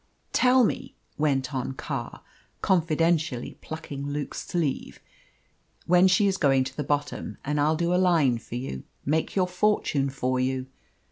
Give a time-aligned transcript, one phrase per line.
[0.33, 2.23] "Tell me," went on Carr,
[2.63, 4.99] confidentially plucking Luke's sleeve,
[5.85, 9.35] "when she is going to the bottom, and I'll do a line for you make
[9.35, 10.65] your fortune for you.